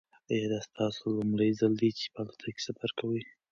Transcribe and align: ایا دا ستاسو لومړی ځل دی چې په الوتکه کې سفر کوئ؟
ایا 0.31 0.45
دا 0.53 0.59
ستاسو 0.67 1.03
لومړی 1.17 1.49
ځل 1.59 1.73
دی 1.81 1.89
چې 1.99 2.05
په 2.13 2.19
الوتکه 2.21 2.51
کې 2.55 2.61
سفر 2.67 2.89
کوئ؟ 2.99 3.21